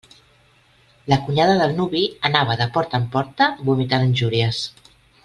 [1.11, 2.01] La cunyada del nuvi
[2.31, 4.65] anava de porta en porta vomitant injúries.